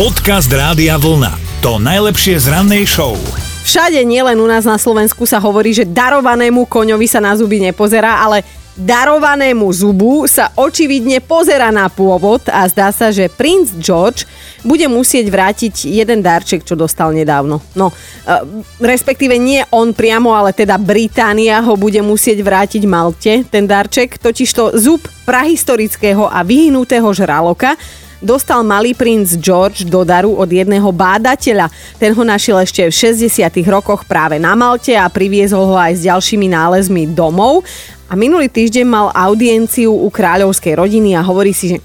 Podcast 0.00 0.48
Rádia 0.48 0.96
Vlna. 0.96 1.60
To 1.60 1.76
najlepšie 1.76 2.40
z 2.40 2.48
rannej 2.48 2.88
show. 2.88 3.20
Všade, 3.68 4.00
nielen 4.00 4.40
u 4.40 4.48
nás 4.48 4.64
na 4.64 4.80
Slovensku 4.80 5.28
sa 5.28 5.36
hovorí, 5.36 5.76
že 5.76 5.84
darovanému 5.84 6.64
koňovi 6.64 7.04
sa 7.04 7.20
na 7.20 7.36
zuby 7.36 7.60
nepozerá, 7.60 8.16
ale 8.16 8.40
darovanému 8.80 9.68
zubu 9.68 10.24
sa 10.24 10.56
očividne 10.56 11.20
pozera 11.20 11.68
na 11.68 11.92
pôvod 11.92 12.40
a 12.48 12.64
zdá 12.72 12.88
sa, 12.96 13.12
že 13.12 13.28
princ 13.28 13.76
George 13.76 14.24
bude 14.64 14.88
musieť 14.88 15.28
vrátiť 15.28 15.92
jeden 15.92 16.24
darček, 16.24 16.64
čo 16.64 16.80
dostal 16.80 17.12
nedávno. 17.12 17.60
No, 17.76 17.92
e, 17.92 18.40
respektíve 18.80 19.36
nie 19.36 19.60
on 19.68 19.92
priamo, 19.92 20.32
ale 20.32 20.56
teda 20.56 20.80
Británia 20.80 21.60
ho 21.60 21.76
bude 21.76 22.00
musieť 22.00 22.40
vrátiť 22.40 22.88
Malte, 22.88 23.44
ten 23.52 23.68
darček, 23.68 24.16
totižto 24.16 24.80
zub 24.80 25.04
prahistorického 25.28 26.24
a 26.24 26.40
vyhnutého 26.40 27.12
žraloka, 27.12 27.76
dostal 28.20 28.60
malý 28.62 28.92
princ 28.92 29.34
George 29.40 29.88
do 29.88 30.04
daru 30.04 30.36
od 30.36 30.46
jedného 30.46 30.88
bádateľa. 30.92 31.72
Ten 31.96 32.12
ho 32.12 32.22
našiel 32.22 32.60
ešte 32.60 32.86
v 32.86 32.94
60. 33.16 33.48
rokoch 33.66 34.04
práve 34.04 34.36
na 34.36 34.52
Malte 34.54 34.94
a 34.94 35.08
priviezol 35.08 35.66
ho 35.72 35.76
aj 35.76 35.98
s 35.98 36.06
ďalšími 36.06 36.46
nálezmi 36.52 37.10
domov. 37.10 37.64
A 38.06 38.14
minulý 38.14 38.52
týždeň 38.52 38.86
mal 38.86 39.08
audienciu 39.10 39.90
u 39.90 40.08
kráľovskej 40.12 40.76
rodiny 40.76 41.16
a 41.16 41.24
hovorí 41.24 41.56
si, 41.56 41.74
že 41.74 41.76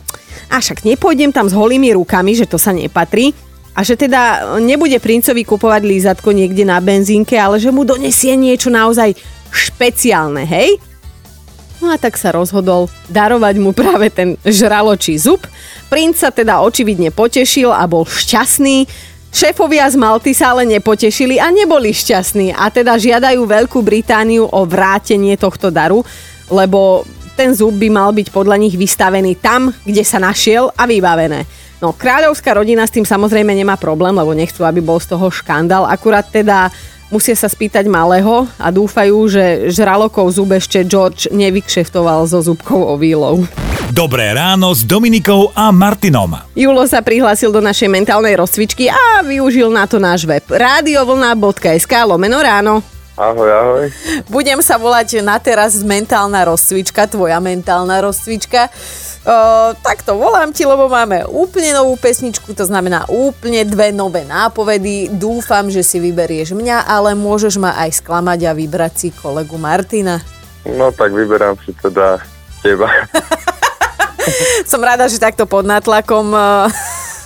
a 0.52 0.62
však 0.62 0.86
nepôjdem 0.86 1.34
tam 1.34 1.50
s 1.50 1.58
holými 1.58 1.96
rukami, 1.98 2.38
že 2.38 2.46
to 2.46 2.62
sa 2.62 2.76
nepatrí. 2.76 3.34
A 3.76 3.84
že 3.84 4.00
teda 4.00 4.56
nebude 4.64 4.96
princovi 5.04 5.44
kupovať 5.44 5.84
lízatko 5.84 6.32
niekde 6.32 6.64
na 6.64 6.80
benzínke, 6.80 7.36
ale 7.36 7.60
že 7.60 7.76
mu 7.76 7.84
donesie 7.84 8.32
niečo 8.40 8.72
naozaj 8.72 9.12
špeciálne, 9.52 10.48
hej? 10.48 10.80
No 11.84 11.92
a 11.92 12.00
tak 12.00 12.16
sa 12.16 12.32
rozhodol 12.32 12.88
darovať 13.12 13.56
mu 13.60 13.76
práve 13.76 14.08
ten 14.08 14.40
žraločí 14.48 15.20
zub. 15.20 15.44
Princ 15.92 16.20
sa 16.20 16.32
teda 16.32 16.64
očividne 16.64 17.12
potešil 17.12 17.70
a 17.70 17.84
bol 17.86 18.08
šťastný. 18.08 18.88
Šéfovia 19.36 19.84
z 19.92 20.00
Malty 20.00 20.32
sa 20.32 20.56
ale 20.56 20.64
nepotešili 20.64 21.36
a 21.44 21.52
neboli 21.52 21.92
šťastní 21.92 22.56
a 22.56 22.72
teda 22.72 22.96
žiadajú 22.96 23.44
Veľkú 23.44 23.84
Britániu 23.84 24.48
o 24.48 24.64
vrátenie 24.64 25.36
tohto 25.36 25.68
daru, 25.68 26.08
lebo 26.48 27.04
ten 27.36 27.52
zub 27.52 27.76
by 27.76 27.92
mal 27.92 28.16
byť 28.16 28.32
podľa 28.32 28.56
nich 28.56 28.80
vystavený 28.80 29.36
tam, 29.44 29.76
kde 29.84 30.08
sa 30.08 30.24
našiel 30.24 30.72
a 30.72 30.88
vybavené. 30.88 31.44
No, 31.84 31.92
kráľovská 31.92 32.56
rodina 32.56 32.88
s 32.88 32.96
tým 32.96 33.04
samozrejme 33.04 33.52
nemá 33.52 33.76
problém, 33.76 34.16
lebo 34.16 34.32
nechcú, 34.32 34.64
aby 34.64 34.80
bol 34.80 35.04
z 35.04 35.12
toho 35.12 35.28
škandál. 35.28 35.84
Akurát 35.84 36.24
teda 36.32 36.72
musia 37.14 37.38
sa 37.38 37.50
spýtať 37.52 37.86
malého 37.90 38.50
a 38.58 38.68
dúfajú, 38.74 39.30
že 39.30 39.70
žralokov 39.74 40.38
zub 40.38 40.56
ešte 40.56 40.82
George 40.86 41.30
nevykšeftoval 41.30 42.26
so 42.30 42.42
zubkou 42.42 42.86
ovílou. 42.96 43.46
Dobré 43.94 44.34
ráno 44.34 44.74
s 44.74 44.82
Dominikou 44.82 45.54
a 45.54 45.70
Martinom. 45.70 46.34
Julo 46.58 46.84
sa 46.90 47.06
prihlásil 47.06 47.54
do 47.54 47.62
našej 47.62 47.88
mentálnej 47.88 48.34
rozcvičky 48.34 48.90
a 48.90 49.22
využil 49.22 49.70
na 49.70 49.86
to 49.86 50.02
náš 50.02 50.26
web 50.26 50.44
radiovlna.sk 50.50 51.94
lomeno 52.10 52.42
ráno. 52.42 52.95
Ahoj, 53.16 53.48
ahoj. 53.48 53.88
Budem 54.28 54.60
sa 54.60 54.76
volať 54.76 55.24
na 55.24 55.40
teraz 55.40 55.80
mentálna 55.80 56.44
rozcvička, 56.44 57.08
tvoja 57.08 57.40
mentálna 57.40 58.04
rozcvička. 58.04 58.68
Tak 59.80 60.04
to 60.04 60.20
volám 60.20 60.52
ti, 60.52 60.68
lebo 60.68 60.92
máme 60.92 61.24
úplne 61.24 61.72
novú 61.72 61.96
pesničku, 61.96 62.52
to 62.52 62.68
znamená 62.68 63.08
úplne 63.08 63.64
dve 63.64 63.96
nové 63.96 64.28
nápovedy. 64.28 65.08
Dúfam, 65.16 65.72
že 65.72 65.80
si 65.80 66.04
vyberieš 66.04 66.60
mňa, 66.60 66.84
ale 66.84 67.16
môžeš 67.16 67.56
ma 67.56 67.72
aj 67.88 68.04
sklamať 68.04 68.40
a 68.46 68.52
vybrať 68.52 68.94
si 69.00 69.08
kolegu 69.16 69.56
Martina. 69.56 70.20
No 70.68 70.92
tak 70.92 71.16
vyberám 71.16 71.56
si 71.64 71.72
teda 71.72 72.20
teba. 72.60 72.92
Som 74.70 74.84
rada, 74.84 75.08
že 75.08 75.24
takto 75.24 75.48
pod 75.48 75.64
nátlakom 75.64 76.36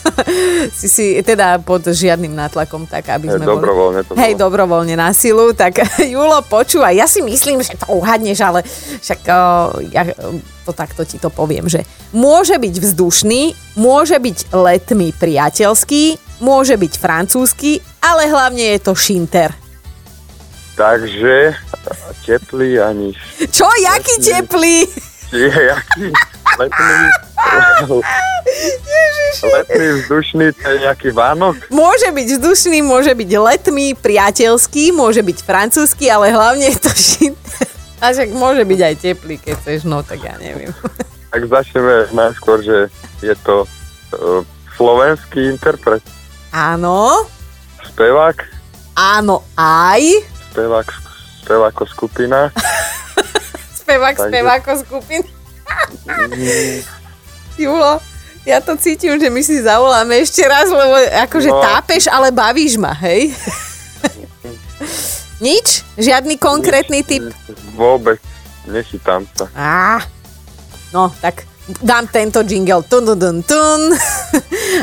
si 0.79 0.87
si 0.87 1.05
teda 1.21 1.59
pod 1.63 1.85
žiadnym 1.85 2.31
nátlakom, 2.33 2.85
tak 2.85 3.09
aby 3.09 3.29
sme 3.29 3.45
dobrovoľne 3.45 4.01
to 4.05 4.11
boli... 4.13 4.21
Hej, 4.21 4.33
dobrovoľne 4.39 4.95
na 4.95 5.09
silu, 5.13 5.51
tak 5.53 5.83
Julo, 6.13 6.41
počúvaj, 6.45 6.95
ja 6.95 7.07
si 7.07 7.23
myslím, 7.23 7.61
že 7.61 7.77
to 7.77 7.87
uhadneš, 7.91 8.39
ale 8.41 8.59
však 9.01 9.19
uh, 9.27 9.75
ja 9.91 10.07
to 10.63 10.71
takto 10.71 11.01
ti 11.07 11.17
to 11.17 11.33
poviem, 11.33 11.65
že 11.65 11.83
môže 12.13 12.55
byť 12.55 12.75
vzdušný, 12.77 13.41
môže 13.79 14.17
byť 14.17 14.53
letmi 14.53 15.09
priateľský, 15.17 16.03
môže 16.43 16.77
byť 16.77 16.93
francúzsky, 16.99 17.81
ale 18.03 18.29
hlavne 18.29 18.77
je 18.77 18.79
to 18.79 18.93
šinter. 18.93 19.51
Takže 20.79 21.59
teplý 22.23 22.79
ani... 22.79 23.11
Čo? 23.51 23.67
Jaký 23.67 24.15
teplý? 24.23 24.87
Jaký? 25.35 26.07
Letný... 26.59 27.28
Letný, 29.39 29.87
vzdušný, 30.03 30.51
to 30.51 30.67
je 30.67 30.77
nejaký 30.83 31.09
Vánok? 31.15 31.71
Môže 31.71 32.11
byť 32.11 32.27
vzdušný, 32.37 32.83
môže 32.83 33.13
byť 33.15 33.29
letný, 33.39 33.95
priateľský, 33.95 34.91
môže 34.91 35.23
byť 35.23 35.37
francúzsky, 35.47 36.11
ale 36.11 36.33
hlavne 36.33 36.67
je 36.67 36.79
to 36.79 36.91
šinter. 36.91 37.67
A 38.03 38.15
však 38.15 38.31
môže 38.31 38.63
byť 38.63 38.79
aj 38.79 38.95
teplý, 38.99 39.35
keď 39.39 39.53
chceš, 39.59 39.83
no 39.83 40.03
tak 40.03 40.23
ja 40.23 40.35
neviem. 40.39 40.71
Tak 41.29 41.45
začneme 41.45 42.09
najskôr, 42.09 42.57
že 42.65 42.89
je 43.21 43.37
to 43.45 43.61
uh, 43.61 44.41
slovenský 44.73 45.45
interpret. 45.45 46.01
Áno. 46.49 47.29
Spevák. 47.85 48.49
Áno, 48.97 49.45
aj. 49.53 50.01
Spevák, 50.49 50.89
speváko 51.45 51.85
skupina. 51.85 52.49
spevák, 53.85 54.17
Takže... 54.17 54.25
speváko 54.33 54.71
skupina. 54.81 55.29
Julo, 57.59 57.99
ja 58.47 58.63
to 58.63 58.79
cítim, 58.79 59.19
že 59.19 59.27
my 59.27 59.43
si 59.43 59.59
zavoláme 59.59 60.23
ešte 60.23 60.47
raz, 60.47 60.71
lebo 60.71 60.95
akože 61.27 61.51
no. 61.51 61.59
tápeš, 61.59 62.07
ale 62.07 62.31
bavíš 62.31 62.79
ma, 62.79 62.95
hej? 62.95 63.35
Nič? 65.43 65.83
Žiadny 65.99 66.39
konkrétny 66.39 67.03
typ? 67.03 67.27
Vôbec. 67.75 68.15
Nechytám 68.63 69.27
sa. 69.35 69.51
Á, 69.51 69.99
no, 70.95 71.11
tak 71.19 71.43
dám 71.83 72.07
tento 72.07 72.39
jingle 72.47 72.79
tun, 72.87 73.03
tun, 73.03 73.19
tun, 73.19 73.37
tun. 73.43 73.81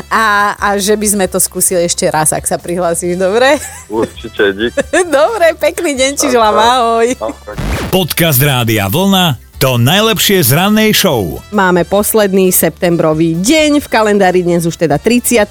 A, 0.07 0.53
a 0.55 0.67
že 0.77 0.93
by 0.93 1.07
sme 1.09 1.25
to 1.27 1.41
skúsili 1.41 1.83
ešte 1.83 2.05
raz, 2.07 2.31
ak 2.31 2.45
sa 2.45 2.61
prihlásíš, 2.61 3.17
dobre? 3.17 3.57
Určite, 3.91 4.53
dík. 4.53 4.71
dobre, 5.09 5.57
pekný 5.57 5.97
deň 5.97 6.11
ti 6.15 6.29
želám, 6.29 6.53
ahoj. 6.53 7.07
Podcast 7.89 8.39
Rádia 8.39 8.87
Vlna 8.87 9.46
to 9.57 9.81
najlepšie 9.81 10.45
z 10.45 10.53
rannej 10.53 10.93
show. 10.93 11.41
Máme 11.49 11.81
posledný 11.81 12.53
septembrový 12.53 13.33
deň, 13.41 13.81
v 13.81 13.87
kalendári 13.89 14.45
dnes 14.45 14.69
už 14.69 14.77
teda 14.77 15.01
30. 15.01 15.49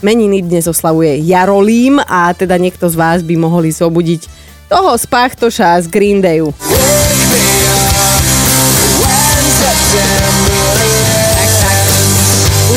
Meniny 0.00 0.40
dnes 0.40 0.64
oslavuje 0.64 1.20
Jarolím 1.20 2.00
a 2.00 2.32
teda 2.32 2.56
niekto 2.56 2.88
z 2.88 2.96
vás 2.96 3.20
by 3.20 3.36
mohli 3.36 3.68
zobudiť 3.68 4.24
toho 4.72 4.96
z 4.96 5.04
Pachtoša 5.04 5.84
z 5.84 5.86
Green 5.92 6.24
Dayu. 6.24 6.48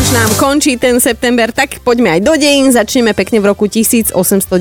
Už 0.06 0.14
nám 0.14 0.38
končí 0.38 0.78
ten 0.78 1.02
september, 1.02 1.50
tak 1.50 1.82
poďme 1.82 2.14
aj 2.14 2.22
do 2.22 2.38
dejín. 2.38 2.70
Začneme 2.70 3.18
pekne 3.18 3.42
v 3.42 3.50
roku 3.50 3.66
1895. 3.66 4.54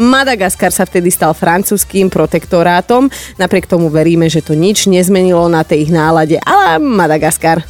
Madagaskar 0.00 0.72
sa 0.72 0.88
vtedy 0.88 1.12
stal 1.12 1.36
francúzským 1.36 2.08
protektorátom. 2.08 3.12
Napriek 3.36 3.68
tomu 3.68 3.92
veríme, 3.92 4.32
že 4.32 4.40
to 4.40 4.56
nič 4.56 4.88
nezmenilo 4.88 5.44
na 5.52 5.60
tej 5.60 5.84
ich 5.84 5.92
nálade. 5.92 6.40
Ale 6.40 6.80
Madagaskar. 6.80 7.68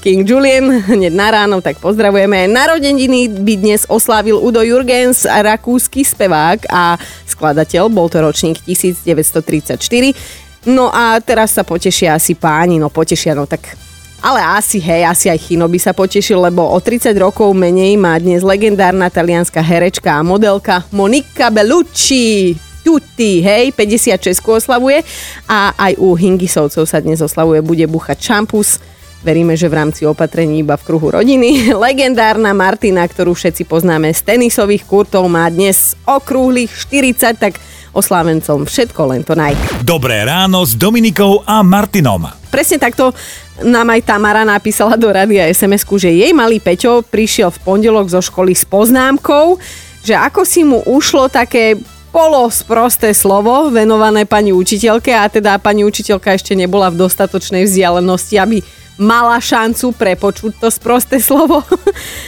King 0.00 0.24
Julian, 0.24 0.80
hneď 0.80 1.12
na 1.12 1.28
ráno, 1.28 1.60
tak 1.60 1.76
pozdravujeme. 1.76 2.48
Narodeniny 2.48 3.36
by 3.36 3.54
dnes 3.60 3.84
oslávil 3.84 4.40
Udo 4.40 4.64
Jurgens, 4.64 5.28
rakúsky 5.28 6.08
spevák 6.08 6.72
a 6.72 6.96
skladateľ, 7.28 7.92
bol 7.92 8.08
to 8.08 8.24
ročník 8.24 8.64
1934. 8.64 10.43
No 10.64 10.88
a 10.88 11.20
teraz 11.20 11.52
sa 11.52 11.62
potešia 11.62 12.16
asi 12.16 12.32
páni, 12.32 12.80
no 12.80 12.88
potešia, 12.88 13.36
no 13.36 13.44
tak 13.44 13.76
ale 14.24 14.40
asi, 14.40 14.80
hej, 14.80 15.04
asi 15.04 15.28
aj 15.28 15.36
Chino 15.36 15.68
by 15.68 15.76
sa 15.76 15.92
potešil, 15.92 16.40
lebo 16.40 16.64
o 16.64 16.80
30 16.80 17.12
rokov 17.20 17.52
menej 17.52 18.00
má 18.00 18.16
dnes 18.16 18.40
legendárna 18.40 19.12
talianská 19.12 19.60
herečka 19.60 20.16
a 20.16 20.24
modelka 20.24 20.80
Monika 20.88 21.52
Bellucci. 21.52 22.56
Tutti, 22.80 23.44
hej, 23.44 23.72
56 23.76 24.44
oslavuje 24.44 25.04
a 25.48 25.76
aj 25.76 26.00
u 26.00 26.16
Hingisovcov 26.16 26.88
sa 26.88 27.00
dnes 27.04 27.20
oslavuje, 27.20 27.60
bude 27.60 27.84
buchať 27.84 28.16
čampus. 28.16 28.80
Veríme, 29.24 29.56
že 29.56 29.72
v 29.72 29.76
rámci 29.80 30.04
opatrení 30.04 30.60
iba 30.60 30.76
v 30.76 30.84
kruhu 30.84 31.12
rodiny. 31.12 31.68
Legendárna 31.88 32.52
Martina, 32.56 33.04
ktorú 33.04 33.36
všetci 33.36 33.68
poznáme 33.68 34.12
z 34.12 34.20
tenisových 34.24 34.88
kurtov, 34.88 35.28
má 35.28 35.48
dnes 35.52 35.96
okrúhlych 36.04 36.72
40, 36.72 37.40
tak 37.40 37.60
oslávencom 37.94 38.66
všetko 38.66 39.00
len 39.14 39.22
to 39.22 39.38
naj. 39.38 39.54
Dobré 39.86 40.26
ráno 40.26 40.66
s 40.66 40.74
Dominikou 40.74 41.46
a 41.46 41.62
Martinom. 41.62 42.26
Presne 42.50 42.82
takto 42.82 43.14
nám 43.62 43.94
aj 43.94 44.02
Tamara 44.02 44.42
napísala 44.42 44.98
do 44.98 45.08
radia 45.08 45.46
sms 45.46 45.86
že 45.94 46.10
jej 46.10 46.34
malý 46.34 46.58
Peťo 46.58 47.06
prišiel 47.06 47.54
v 47.54 47.62
pondelok 47.62 48.10
zo 48.10 48.18
školy 48.18 48.52
s 48.52 48.66
poznámkou, 48.66 49.62
že 50.02 50.18
ako 50.18 50.42
si 50.42 50.66
mu 50.66 50.82
ušlo 50.82 51.30
také 51.30 51.78
polo 52.14 52.46
sprosté 52.46 53.10
slovo 53.10 53.74
venované 53.74 54.22
pani 54.22 54.54
učiteľke 54.54 55.10
a 55.10 55.26
teda 55.26 55.58
pani 55.58 55.82
učiteľka 55.82 56.38
ešte 56.38 56.54
nebola 56.54 56.86
v 56.86 57.02
dostatočnej 57.02 57.66
vzdialenosti, 57.66 58.38
aby 58.38 58.62
mala 59.00 59.38
šancu 59.42 59.90
prepočuť 59.94 60.52
to 60.58 60.68
sprosté 60.70 61.18
slovo. 61.18 61.62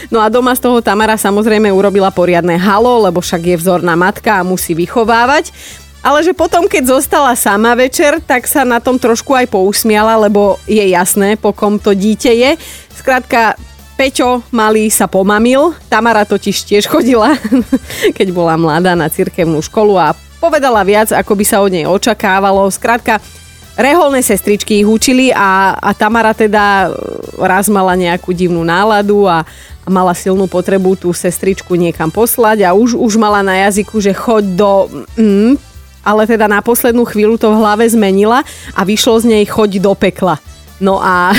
No 0.07 0.23
a 0.23 0.31
doma 0.31 0.55
z 0.55 0.63
toho 0.63 0.79
Tamara 0.79 1.19
samozrejme 1.19 1.67
urobila 1.67 2.07
poriadne 2.15 2.55
halo, 2.55 3.03
lebo 3.03 3.19
však 3.19 3.43
je 3.43 3.59
vzorná 3.59 3.91
matka 3.99 4.39
a 4.39 4.47
musí 4.47 4.71
vychovávať. 4.71 5.51
Ale 5.99 6.23
že 6.23 6.31
potom, 6.31 6.63
keď 6.71 6.95
zostala 6.95 7.35
sama 7.35 7.75
večer, 7.75 8.23
tak 8.23 8.47
sa 8.47 8.63
na 8.63 8.79
tom 8.79 8.95
trošku 8.95 9.35
aj 9.35 9.51
pousmiala, 9.51 10.15
lebo 10.15 10.55
je 10.63 10.79
jasné, 10.79 11.35
po 11.35 11.51
kom 11.51 11.75
to 11.75 11.91
dieťa 11.91 12.31
je. 12.31 12.51
Skrátka, 12.95 13.59
Peťo 13.99 14.47
malý 14.53 14.87
sa 14.87 15.11
pomamil, 15.11 15.75
Tamara 15.91 16.23
totiž 16.23 16.69
tiež 16.69 16.87
chodila, 16.87 17.35
keď 18.17 18.27
bola 18.31 18.55
mladá 18.55 18.95
na 18.95 19.11
cirkevnú 19.11 19.59
školu 19.59 19.99
a 19.99 20.15
povedala 20.39 20.85
viac, 20.87 21.11
ako 21.11 21.33
by 21.33 21.43
sa 21.43 21.59
od 21.59 21.73
nej 21.73 21.83
očakávalo. 21.83 22.69
Skrátka, 22.69 23.19
reholné 23.77 24.25
sestričky 24.25 24.81
ich 24.81 24.89
učili 24.89 25.29
a, 25.29 25.77
a 25.77 25.93
Tamara 25.93 26.33
teda 26.33 26.89
raz 27.37 27.69
mala 27.69 27.93
nejakú 27.93 28.33
divnú 28.33 28.65
náladu 28.65 29.29
a, 29.29 29.45
a 29.85 29.87
mala 29.87 30.17
silnú 30.17 30.49
potrebu 30.49 30.97
tú 30.97 31.13
sestričku 31.13 31.77
niekam 31.77 32.09
poslať 32.09 32.65
a 32.65 32.73
už, 32.73 32.97
už 32.97 33.13
mala 33.21 33.45
na 33.45 33.69
jazyku, 33.69 34.01
že 34.01 34.17
choď 34.17 34.43
do... 34.57 34.71
Mm, 35.15 35.55
ale 36.01 36.23
teda 36.25 36.49
na 36.49 36.63
poslednú 36.63 37.05
chvíľu 37.05 37.37
to 37.37 37.53
v 37.53 37.59
hlave 37.61 37.85
zmenila 37.85 38.41
a 38.73 38.81
vyšlo 38.81 39.21
z 39.21 39.25
nej 39.37 39.43
choď 39.45 39.83
do 39.83 39.93
pekla. 39.93 40.41
No 40.81 40.97
a 40.97 41.35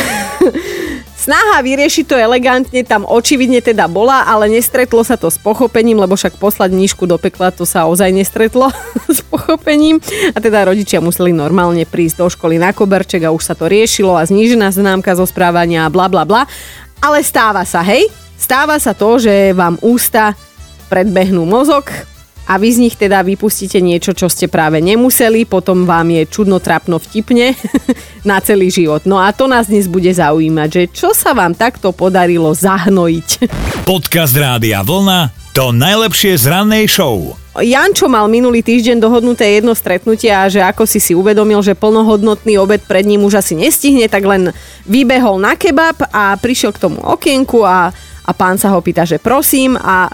Snaha 1.19 1.59
vyriešiť 1.67 2.07
to 2.07 2.15
elegantne 2.15 2.87
tam 2.87 3.03
očividne 3.03 3.59
teda 3.59 3.91
bola, 3.91 4.23
ale 4.23 4.47
nestretlo 4.47 5.03
sa 5.03 5.19
to 5.19 5.27
s 5.27 5.35
pochopením, 5.35 5.99
lebo 5.99 6.15
však 6.15 6.39
poslať 6.39 6.71
nížku 6.71 7.11
do 7.11 7.19
pekla 7.19 7.51
to 7.51 7.67
sa 7.67 7.91
ozaj 7.91 8.15
nestretlo 8.15 8.71
s 9.11 9.19
pochopením. 9.27 9.99
A 10.31 10.39
teda 10.39 10.71
rodičia 10.71 11.03
museli 11.03 11.35
normálne 11.35 11.83
prísť 11.83 12.23
do 12.23 12.31
školy 12.31 12.63
na 12.63 12.71
koberček 12.71 13.27
a 13.27 13.35
už 13.35 13.43
sa 13.43 13.59
to 13.59 13.67
riešilo 13.67 14.15
a 14.15 14.23
znížená 14.23 14.71
známka 14.71 15.19
zo 15.19 15.27
správania 15.27 15.91
a 15.91 15.93
bla 15.93 16.07
bla 16.07 16.23
bla. 16.23 16.47
Ale 17.03 17.19
stáva 17.27 17.67
sa, 17.67 17.83
hej? 17.83 18.07
Stáva 18.39 18.79
sa 18.79 18.95
to, 18.95 19.19
že 19.19 19.51
vám 19.59 19.75
ústa 19.83 20.39
predbehnú 20.87 21.43
mozog, 21.43 21.91
a 22.49 22.57
vy 22.57 22.69
z 22.73 22.79
nich 22.81 22.97
teda 22.97 23.21
vypustíte 23.21 23.77
niečo, 23.85 24.17
čo 24.17 24.33
ste 24.33 24.49
práve 24.49 24.81
nemuseli, 24.81 25.45
potom 25.45 25.85
vám 25.85 26.09
je 26.17 26.23
čudno, 26.25 26.57
trápno, 26.57 26.97
vtipne 26.97 27.53
na 28.29 28.41
celý 28.41 28.73
život. 28.73 29.05
No 29.05 29.21
a 29.21 29.37
to 29.37 29.45
nás 29.45 29.69
dnes 29.69 29.85
bude 29.85 30.09
zaujímať, 30.09 30.69
že 30.73 30.83
čo 30.89 31.13
sa 31.13 31.37
vám 31.37 31.53
takto 31.53 31.93
podarilo 31.93 32.57
zahnojiť. 32.57 33.29
Podcast 33.85 34.33
Rádia 34.33 34.81
Vlna 34.81 35.49
to 35.59 35.75
najlepšie 35.75 36.39
z 36.39 36.55
rannej 36.55 36.87
show. 36.87 37.35
Jančo 37.59 38.07
mal 38.07 38.31
minulý 38.31 38.63
týždeň 38.63 39.03
dohodnuté 39.03 39.59
jedno 39.59 39.75
stretnutie 39.75 40.31
a 40.31 40.47
že 40.47 40.63
ako 40.63 40.87
si 40.87 41.03
si 41.03 41.19
uvedomil, 41.19 41.59
že 41.67 41.75
plnohodnotný 41.75 42.55
obed 42.63 42.79
pred 42.87 43.03
ním 43.03 43.27
už 43.27 43.43
asi 43.43 43.59
nestihne, 43.59 44.07
tak 44.07 44.23
len 44.23 44.55
vybehol 44.87 45.43
na 45.43 45.59
kebab 45.59 45.99
a 46.15 46.39
prišiel 46.39 46.71
k 46.71 46.87
tomu 46.87 47.03
okienku 47.03 47.67
a, 47.67 47.91
a 48.23 48.31
pán 48.39 48.55
sa 48.55 48.71
ho 48.71 48.79
pýta, 48.79 49.03
že 49.03 49.19
prosím 49.19 49.75
a 49.75 50.07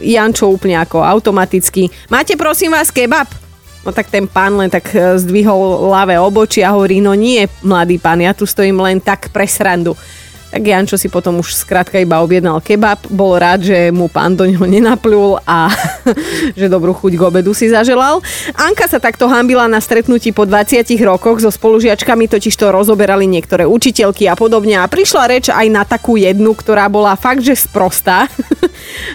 Jančo 0.00 0.50
úplne 0.50 0.80
ako 0.80 1.02
automaticky. 1.02 1.90
Máte 2.10 2.34
prosím 2.34 2.74
vás 2.74 2.90
kebab? 2.90 3.28
No 3.84 3.92
tak 3.92 4.08
ten 4.08 4.24
pán 4.24 4.56
len 4.56 4.72
tak 4.72 4.88
e, 4.96 5.20
zdvihol 5.20 5.92
ľavé 5.92 6.16
oboči 6.16 6.64
a 6.64 6.72
hovorí, 6.72 7.04
no 7.04 7.12
nie, 7.12 7.44
mladý 7.60 8.00
pán, 8.00 8.24
ja 8.24 8.32
tu 8.32 8.48
stojím 8.48 8.80
len 8.80 8.96
tak 8.96 9.28
pre 9.28 9.44
srandu 9.44 9.92
tak 10.54 10.62
Jančo 10.62 10.94
si 10.94 11.10
potom 11.10 11.42
už 11.42 11.50
skrátka 11.50 11.98
iba 11.98 12.22
objednal 12.22 12.62
kebab, 12.62 13.10
bol 13.10 13.34
rád, 13.34 13.66
že 13.66 13.90
mu 13.90 14.06
pán 14.06 14.38
do 14.38 14.46
neho 14.46 14.62
nenaplul 14.62 15.42
a 15.42 15.66
že 16.58 16.70
dobrú 16.70 16.94
chuť 16.94 17.18
k 17.18 17.26
obedu 17.26 17.50
si 17.50 17.66
zaželal. 17.66 18.22
Anka 18.54 18.86
sa 18.86 19.02
takto 19.02 19.26
hambila 19.26 19.66
na 19.66 19.82
stretnutí 19.82 20.30
po 20.30 20.46
20 20.46 20.86
rokoch 21.02 21.42
so 21.42 21.50
spolužiačkami, 21.50 22.30
totiž 22.30 22.54
to 22.54 22.70
rozoberali 22.70 23.26
niektoré 23.26 23.66
učiteľky 23.66 24.30
a 24.30 24.38
podobne 24.38 24.78
a 24.78 24.86
prišla 24.86 25.26
reč 25.26 25.50
aj 25.50 25.66
na 25.74 25.82
takú 25.82 26.14
jednu, 26.14 26.54
ktorá 26.54 26.86
bola 26.86 27.18
fakt, 27.18 27.42
že 27.42 27.58
sprostá. 27.58 28.30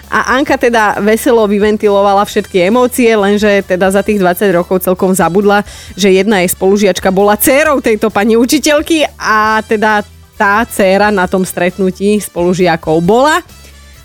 A 0.10 0.36
Anka 0.36 0.58
teda 0.58 0.98
veselo 1.00 1.46
vyventilovala 1.46 2.26
všetky 2.26 2.68
emócie, 2.68 3.14
lenže 3.14 3.64
teda 3.64 3.94
za 3.94 4.02
tých 4.02 4.20
20 4.20 4.50
rokov 4.52 4.82
celkom 4.82 5.14
zabudla, 5.14 5.62
že 5.94 6.10
jedna 6.10 6.42
jej 6.42 6.50
spolužiačka 6.52 7.14
bola 7.14 7.38
dcerou 7.38 7.80
tejto 7.80 8.10
pani 8.10 8.34
učiteľky 8.34 9.06
a 9.16 9.62
teda 9.62 10.19
tá 10.40 10.64
dcéra 10.64 11.12
na 11.12 11.28
tom 11.28 11.44
stretnutí 11.44 12.24
spolužiakov 12.24 13.04
bola. 13.04 13.44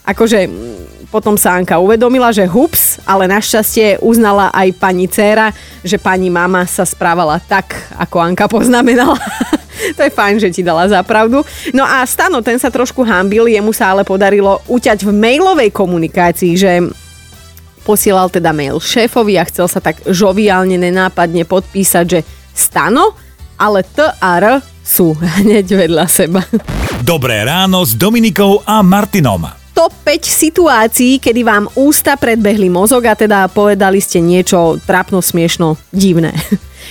Akože 0.03 0.51
potom 1.15 1.39
sa 1.39 1.55
Anka 1.55 1.79
uvedomila, 1.79 2.35
že 2.35 2.43
hups, 2.43 2.99
ale 3.07 3.31
našťastie 3.31 4.03
uznala 4.03 4.51
aj 4.51 4.75
pani 4.83 5.07
dcéra, 5.07 5.55
že 5.87 5.95
pani 5.95 6.27
mama 6.27 6.67
sa 6.67 6.83
správala 6.83 7.39
tak, 7.39 7.71
ako 7.95 8.19
Anka 8.19 8.51
poznamenala. 8.51 9.15
to 9.97 10.03
je 10.03 10.11
fajn, 10.11 10.43
že 10.43 10.51
ti 10.51 10.67
dala 10.67 10.91
za 10.91 11.07
pravdu. 11.07 11.47
No 11.71 11.87
a 11.87 12.03
Stano, 12.03 12.43
ten 12.43 12.59
sa 12.59 12.67
trošku 12.67 13.07
hambil, 13.07 13.47
jemu 13.47 13.71
sa 13.71 13.95
ale 13.95 14.03
podarilo 14.03 14.59
uťať 14.67 15.07
v 15.07 15.15
mailovej 15.15 15.71
komunikácii, 15.71 16.59
že 16.59 16.83
posielal 17.87 18.27
teda 18.27 18.51
mail 18.51 18.83
šéfovi 18.83 19.39
a 19.39 19.47
chcel 19.47 19.71
sa 19.71 19.79
tak 19.79 20.03
žoviálne 20.03 20.75
nenápadne 20.75 21.47
podpísať, 21.47 22.05
že 22.11 22.21
Stano, 22.51 23.15
ale 23.55 23.87
T 23.87 24.03
sú 24.85 25.17
hneď 25.17 25.89
vedľa 25.89 26.05
seba. 26.05 26.45
Dobré 27.01 27.41
ráno 27.43 27.81
s 27.83 27.97
Dominikou 27.97 28.61
a 28.69 28.85
Martinom. 28.85 29.49
Top 29.75 29.91
5 30.07 30.23
situácií, 30.23 31.19
kedy 31.19 31.43
vám 31.43 31.67
ústa 31.75 32.15
predbehli 32.15 32.71
mozog 32.71 33.11
a 33.11 33.19
teda 33.19 33.51
povedali 33.51 33.99
ste 33.99 34.23
niečo 34.23 34.79
trápno, 34.87 35.19
smiešno, 35.19 35.75
divné. 35.91 36.31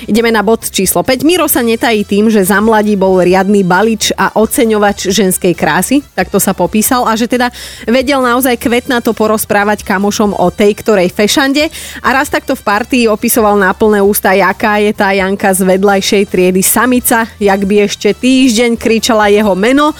Ideme 0.05 0.33
na 0.33 0.43
bod 0.43 0.65
číslo 0.67 1.01
5. 1.01 1.23
Miro 1.23 1.47
sa 1.47 1.63
netají 1.63 2.03
tým, 2.03 2.27
že 2.27 2.43
za 2.43 2.59
mladí 2.59 2.99
bol 2.99 3.21
riadny 3.23 3.63
balič 3.63 4.11
a 4.13 4.35
oceňovač 4.35 5.09
ženskej 5.09 5.53
krásy, 5.55 6.03
tak 6.13 6.27
to 6.27 6.37
sa 6.37 6.51
popísal, 6.51 7.07
a 7.07 7.15
že 7.15 7.31
teda 7.31 7.53
vedel 7.87 8.19
naozaj 8.19 8.59
kvetná 8.59 8.99
to 8.99 9.15
porozprávať 9.15 9.87
kamošom 9.87 10.35
o 10.35 10.47
tej 10.51 10.75
ktorej 10.79 11.09
fešande? 11.13 11.71
A 12.03 12.11
raz 12.11 12.27
takto 12.27 12.53
v 12.57 12.65
partii 12.65 13.05
opisoval 13.07 13.55
na 13.55 13.71
plné 13.71 14.03
ústa, 14.03 14.35
jaká 14.35 14.81
je 14.83 14.91
tá 14.91 15.15
Janka 15.15 15.53
z 15.55 15.63
vedľajšej 15.63 16.23
triedy 16.27 16.61
samica, 16.65 17.29
jak 17.39 17.61
by 17.63 17.87
ešte 17.87 18.11
týždeň 18.11 18.75
kričala 18.75 19.31
jeho 19.31 19.55
meno. 19.55 19.95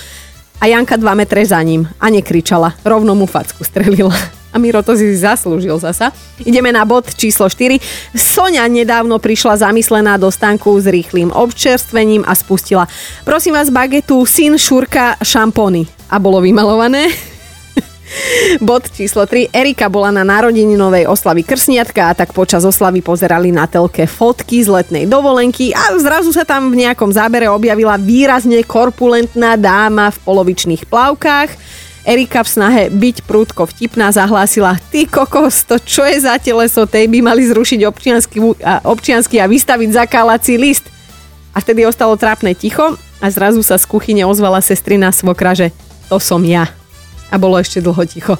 A 0.63 0.72
Janka 0.72 0.96
2 0.96 1.04
metre 1.19 1.44
za 1.44 1.60
ním 1.60 1.84
a 2.00 2.07
nekričala, 2.07 2.80
rovno 2.88 3.12
mu 3.19 3.28
facku 3.28 3.68
strelila. 3.68 4.43
A 4.53 4.61
Miro 4.61 4.85
to 4.85 4.94
si 4.94 5.17
zaslúžil 5.17 5.75
zasa. 5.81 6.13
Ideme 6.45 6.69
na 6.69 6.85
bod 6.85 7.09
číslo 7.17 7.50
4. 7.50 7.81
Sonia 8.13 8.69
nedávno 8.69 9.17
prišla 9.17 9.65
zamyslená 9.65 10.21
do 10.21 10.29
stanku 10.29 10.77
s 10.77 10.85
rýchlým 10.85 11.33
občerstvením 11.33 12.21
a 12.23 12.38
spustila 12.38 12.85
prosím 13.25 13.57
vás 13.57 13.73
bagetu 13.73 14.21
syn 14.29 14.61
Šurka 14.61 15.17
šampóny. 15.25 15.89
A 16.13 16.22
bolo 16.22 16.38
vymalované. 16.38 17.10
Bod 18.62 18.93
číslo 18.93 19.25
3. 19.25 19.50
Erika 19.50 19.89
bola 19.89 20.13
na 20.13 20.22
narodeninovej 20.22 21.10
oslavy 21.10 21.41
krsniatka 21.41 22.13
a 22.13 22.15
tak 22.15 22.29
počas 22.29 22.62
oslavy 22.62 23.01
pozerali 23.01 23.50
na 23.50 23.65
telke 23.65 24.05
fotky 24.05 24.62
z 24.62 24.69
letnej 24.69 25.10
dovolenky 25.10 25.74
a 25.74 25.98
zrazu 25.98 26.29
sa 26.29 26.45
tam 26.45 26.69
v 26.69 26.86
nejakom 26.86 27.10
zábere 27.10 27.50
objavila 27.50 27.98
výrazne 27.98 28.62
korpulentná 28.62 29.57
dáma 29.57 30.13
v 30.13 30.22
polovičných 30.22 30.86
plavkách 30.86 31.50
Erika 32.03 32.43
v 32.43 32.51
snahe 32.51 32.83
byť 32.91 33.24
prúdko 33.24 33.63
vtipná 33.63 34.12
zahlásila, 34.12 34.75
ty 34.91 35.07
kokos, 35.07 35.63
to 35.63 35.79
čo 35.79 36.03
je 36.03 36.19
za 36.19 36.36
teleso, 36.36 36.83
tej 36.83 37.07
by 37.07 37.24
mali 37.24 37.48
zrušiť 37.48 37.79
občiansky, 37.88 38.38
a, 38.60 38.83
občiansky 38.83 39.39
a 39.39 39.48
vystaviť 39.48 40.03
zakálací 40.03 40.60
list. 40.60 40.83
A 41.55 41.63
vtedy 41.63 41.88
ostalo 41.88 42.19
trápne 42.19 42.51
ticho 42.51 43.00
a 43.24 43.25
zrazu 43.31 43.63
sa 43.63 43.79
z 43.79 43.88
kuchyne 43.88 44.27
ozvala 44.27 44.60
sestrina 44.60 45.15
svokra, 45.15 45.55
že 45.55 45.72
to 46.12 46.19
som 46.19 46.43
ja 46.43 46.67
a 47.31 47.36
bolo 47.39 47.55
ešte 47.55 47.79
dlho 47.79 48.03
ticho. 48.03 48.36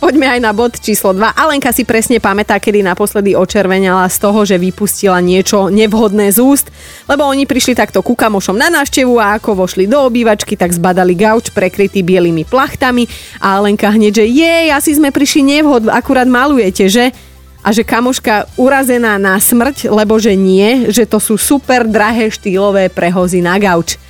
Poďme 0.00 0.32
aj 0.32 0.40
na 0.40 0.56
bod 0.56 0.80
číslo 0.80 1.12
2. 1.12 1.36
Alenka 1.36 1.76
si 1.76 1.84
presne 1.84 2.16
pamätá, 2.24 2.56
kedy 2.56 2.80
naposledy 2.80 3.36
očervenala 3.36 4.08
z 4.08 4.16
toho, 4.16 4.48
že 4.48 4.56
vypustila 4.56 5.20
niečo 5.20 5.68
nevhodné 5.68 6.32
z 6.32 6.40
úst, 6.40 6.72
lebo 7.04 7.28
oni 7.28 7.44
prišli 7.44 7.76
takto 7.76 8.00
ku 8.00 8.16
kamošom 8.16 8.56
na 8.56 8.72
návštevu 8.72 9.20
a 9.20 9.36
ako 9.36 9.60
vošli 9.60 9.84
do 9.84 10.00
obývačky, 10.00 10.56
tak 10.56 10.72
zbadali 10.72 11.12
gauč 11.12 11.52
prekrytý 11.52 12.00
bielými 12.00 12.48
plachtami 12.48 13.04
a 13.44 13.60
Alenka 13.60 13.92
hneď, 13.92 14.24
že 14.24 14.24
jej, 14.24 14.72
asi 14.72 14.96
sme 14.96 15.12
prišli 15.12 15.60
nevhod, 15.60 15.92
akurát 15.92 16.24
malujete, 16.24 16.88
že? 16.88 17.12
a 17.60 17.76
že 17.76 17.84
kamoška 17.84 18.56
urazená 18.56 19.20
na 19.20 19.36
smrť, 19.36 19.92
lebo 19.92 20.16
že 20.16 20.32
nie, 20.32 20.88
že 20.88 21.04
to 21.04 21.20
sú 21.20 21.36
super 21.36 21.84
drahé 21.84 22.32
štýlové 22.32 22.88
prehozy 22.88 23.44
na 23.44 23.60
gauč. 23.60 24.00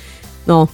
No, 0.47 0.71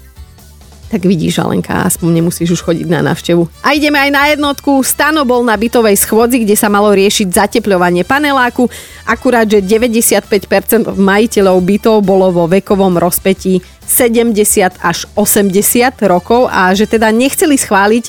tak 0.87 1.03
vidíš, 1.03 1.43
Alenka, 1.43 1.83
aspoň 1.83 2.23
nemusíš 2.23 2.55
už 2.55 2.63
chodiť 2.63 2.87
na 2.87 3.03
návštevu. 3.03 3.43
A 3.59 3.75
ideme 3.75 3.99
aj 3.99 4.11
na 4.11 4.23
jednotku. 4.31 4.79
Stano 4.87 5.27
bol 5.27 5.43
na 5.43 5.59
bytovej 5.59 5.99
schôdzi, 5.99 6.47
kde 6.47 6.55
sa 6.55 6.71
malo 6.71 6.95
riešiť 6.95 7.27
zatepľovanie 7.27 8.07
paneláku. 8.07 8.71
Akurát, 9.03 9.43
že 9.43 9.59
95% 9.59 10.95
majiteľov 10.95 11.57
bytov 11.59 11.95
bolo 12.07 12.31
vo 12.31 12.47
vekovom 12.47 12.95
rozpetí 12.95 13.59
70 13.83 14.83
až 14.83 15.07
80 15.15 15.95
rokov 16.07 16.51
a 16.51 16.71
že 16.75 16.87
teda 16.87 17.11
nechceli 17.11 17.55
schváliť, 17.55 18.05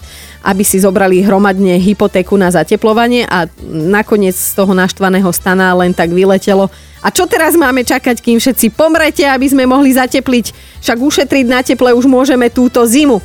aby 0.47 0.63
si 0.63 0.79
zobrali 0.79 1.23
hromadne 1.23 1.79
hypotéku 1.83 2.35
na 2.35 2.51
zateplovanie 2.51 3.27
a 3.27 3.51
nakoniec 3.67 4.35
z 4.35 4.55
toho 4.55 4.75
naštvaného 4.75 5.31
stana 5.35 5.75
len 5.79 5.95
tak 5.95 6.11
vyletelo 6.11 6.71
a 7.09 7.15
čo 7.15 7.25
teraz 7.25 7.57
máme 7.57 7.89
čakať, 7.89 8.21
kým 8.21 8.37
všetci 8.37 8.77
pomrete, 8.77 9.25
aby 9.25 9.49
sme 9.49 9.65
mohli 9.65 9.97
zatepliť? 9.97 10.53
Však 10.85 10.99
ušetriť 11.01 11.45
na 11.49 11.65
teple 11.65 11.97
už 11.97 12.05
môžeme 12.05 12.53
túto 12.53 12.85
zimu. 12.85 13.25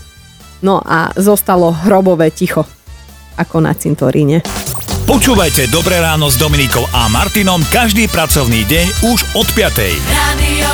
No 0.63 0.79
a 0.79 1.11
zostalo 1.19 1.75
hrobové 1.75 2.31
ticho, 2.31 2.63
ako 3.35 3.59
na 3.59 3.75
cintoríne. 3.75 4.39
Počúvajte 5.03 5.67
Dobré 5.67 5.99
ráno 5.99 6.31
s 6.31 6.39
Dominikou 6.39 6.87
a 6.95 7.11
Martinom 7.11 7.59
každý 7.67 8.07
pracovný 8.07 8.63
deň 8.63 8.87
už 9.03 9.19
od 9.35 9.47
5. 9.51 9.83
Radio. 10.15 10.71